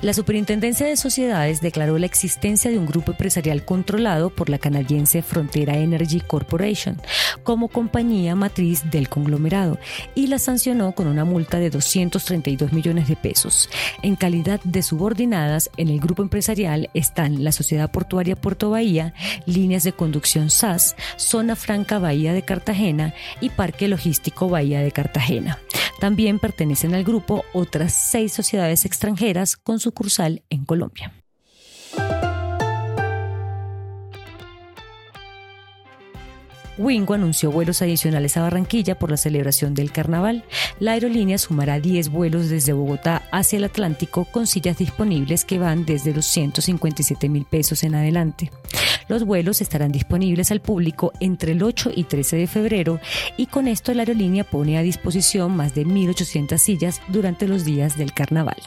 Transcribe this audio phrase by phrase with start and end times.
[0.00, 5.22] La Superintendencia de Sociedades declaró la existencia de un grupo empresarial controlado por la canadiense
[5.22, 7.02] Frontera Energy Corporation
[7.42, 9.76] como compañía matriz del conglomerado
[10.14, 13.68] y la sancionó con una multa de 232 millones de pesos.
[14.04, 19.14] En calidad de subordinadas en el grupo empresarial están la Sociedad Portuaria Puerto Bahía,
[19.46, 25.58] Líneas de Conducción SAS, Zona Franca Bahía de Cartagena y Parque Logístico Bahía de Cartagena.
[25.98, 31.12] También pertenecen al grupo otras seis sociedades extranjeras con sucursal en Colombia.
[36.78, 40.44] Wingo anunció vuelos adicionales a Barranquilla por la celebración del carnaval.
[40.80, 45.84] La aerolínea sumará 10 vuelos desde Bogotá hacia el Atlántico con sillas disponibles que van
[45.84, 48.52] desde los 157 mil pesos en adelante.
[49.08, 53.00] Los vuelos estarán disponibles al público entre el 8 y 13 de febrero
[53.36, 57.96] y con esto la aerolínea pone a disposición más de 1.800 sillas durante los días
[57.96, 58.58] del carnaval.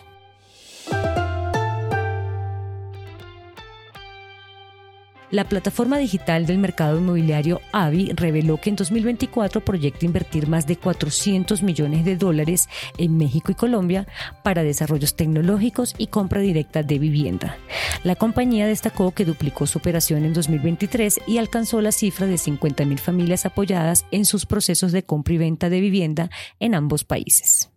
[5.32, 10.76] La plataforma digital del mercado inmobiliario AVI reveló que en 2024 proyecta invertir más de
[10.76, 14.08] 400 millones de dólares en México y Colombia
[14.44, 17.58] para desarrollos tecnológicos y compra directa de vivienda.
[18.04, 22.98] La compañía destacó que duplicó su operación en 2023 y alcanzó la cifra de 50.000
[22.98, 26.30] familias apoyadas en sus procesos de compra y venta de vivienda
[26.60, 27.70] en ambos países.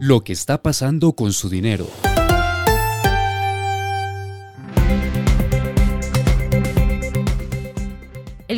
[0.00, 1.86] Lo que está pasando con su dinero.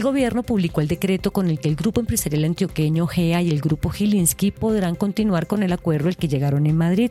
[0.05, 3.91] Gobierno publicó el decreto con el que el grupo empresarial antioqueño GEA y el grupo
[3.91, 7.11] Gilinski podrán continuar con el acuerdo al que llegaron en Madrid.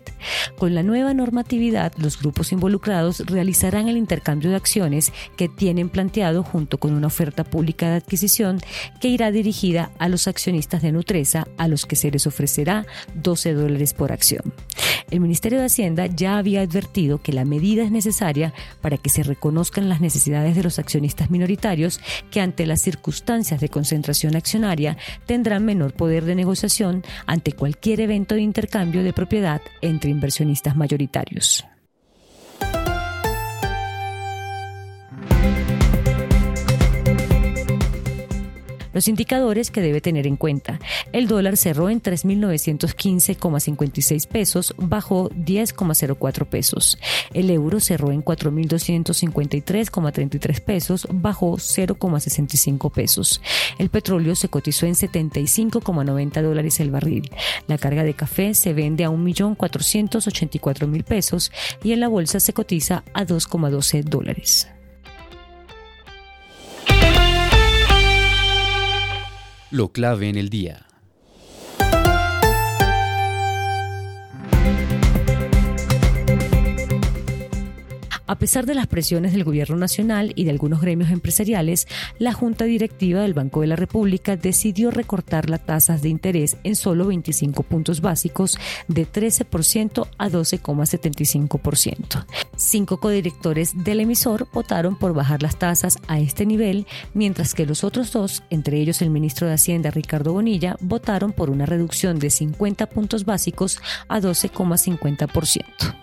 [0.58, 6.44] Con la nueva normatividad, los grupos involucrados realizarán el intercambio de acciones que tienen planteado
[6.44, 8.62] junto con una oferta pública de adquisición
[9.02, 13.54] que irá dirigida a los accionistas de Nutresa, a los que se les ofrecerá 12
[13.54, 14.54] dólares por acción.
[15.14, 18.52] El Ministerio de Hacienda ya había advertido que la medida es necesaria
[18.82, 22.00] para que se reconozcan las necesidades de los accionistas minoritarios
[22.32, 24.98] que ante las circunstancias de concentración accionaria
[25.28, 31.64] tendrán menor poder de negociación ante cualquier evento de intercambio de propiedad entre inversionistas mayoritarios.
[38.94, 40.80] Los indicadores que debe tener en cuenta.
[41.12, 47.00] El dólar cerró en 3.915,56 pesos, bajó 10,04 pesos.
[47.34, 53.42] El euro cerró en 4.253,33 pesos, bajó 0,65 pesos.
[53.78, 57.32] El petróleo se cotizó en 75,90 dólares el barril.
[57.68, 61.52] La carga de café se vende a 1.484.000 pesos
[61.84, 64.68] y en la bolsa se cotiza a 2,12 dólares.
[69.74, 70.86] Lo clave en el día.
[78.34, 82.66] A pesar de las presiones del Gobierno Nacional y de algunos gremios empresariales, la Junta
[82.66, 87.62] Directiva del Banco de la República decidió recortar las tasas de interés en solo 25
[87.62, 88.58] puntos básicos
[88.88, 92.26] de 13% a 12,75%.
[92.56, 97.84] Cinco codirectores del emisor votaron por bajar las tasas a este nivel, mientras que los
[97.84, 102.32] otros dos, entre ellos el ministro de Hacienda Ricardo Bonilla, votaron por una reducción de
[102.32, 103.78] 50 puntos básicos
[104.08, 106.03] a 12,50%.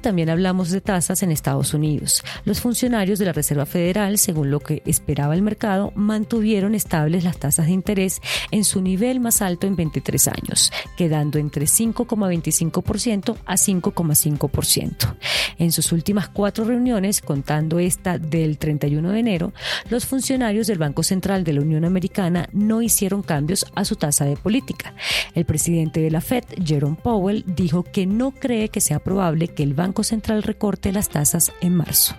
[0.00, 2.22] También hablamos de tasas en Estados Unidos.
[2.44, 7.38] Los funcionarios de la Reserva Federal, según lo que esperaba el mercado, mantuvieron estables las
[7.38, 13.54] tasas de interés en su nivel más alto en 23 años, quedando entre 5,25% a
[13.54, 15.16] 5,5%.
[15.58, 19.52] En sus últimas cuatro reuniones, contando esta del 31 de enero,
[19.90, 24.24] los funcionarios del Banco Central de la Unión Americana no hicieron cambios a su tasa
[24.24, 24.94] de política.
[25.34, 29.62] El presidente de la Fed, Jerome Powell, dijo que no cree que sea probable que
[29.62, 32.16] el Banco Central recorte las tasas en marzo.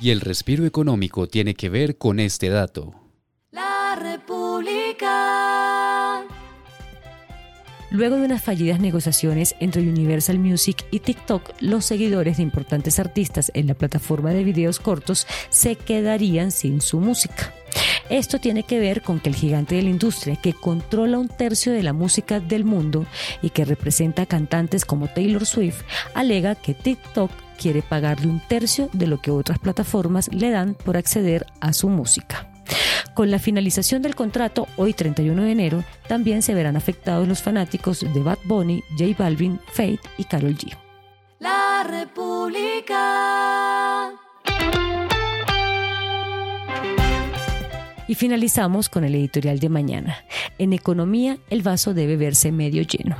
[0.00, 2.94] Y el respiro económico tiene que ver con este dato.
[3.50, 5.20] La República.
[7.90, 13.50] Luego de unas fallidas negociaciones entre Universal Music y TikTok, los seguidores de importantes artistas
[13.52, 17.52] en la plataforma de videos cortos se quedarían sin su música.
[18.10, 21.72] Esto tiene que ver con que el gigante de la industria, que controla un tercio
[21.72, 23.06] de la música del mundo
[23.40, 25.82] y que representa a cantantes como Taylor Swift,
[26.14, 30.96] alega que TikTok quiere pagarle un tercio de lo que otras plataformas le dan por
[30.96, 32.50] acceder a su música.
[33.14, 38.00] Con la finalización del contrato, hoy 31 de enero, también se verán afectados los fanáticos
[38.00, 40.76] de Bad Bunny, J Balvin, Fate y Carol G.
[41.38, 43.00] La República.
[48.10, 50.24] Y finalizamos con el editorial de mañana.
[50.58, 53.14] En economía, el vaso debe verse medio lleno.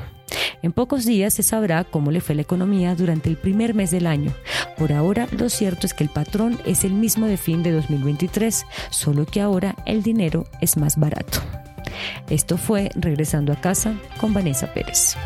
[0.63, 4.09] En pocos días se sabrá cómo le fue la economía durante el primer mes del
[4.09, 4.35] año.
[4.77, 8.67] Por ahora, lo cierto es que el patrón es el mismo de fin de 2023,
[8.91, 11.39] solo que ahora el dinero es más barato.
[12.29, 15.17] Esto fue Regresando a casa con Vanessa Pérez.